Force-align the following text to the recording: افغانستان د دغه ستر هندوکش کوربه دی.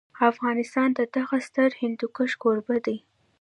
افغانستان 0.31 0.89
د 0.99 0.99
دغه 1.15 1.37
ستر 1.47 1.69
هندوکش 1.81 2.31
کوربه 2.41 2.77
دی. 2.85 2.97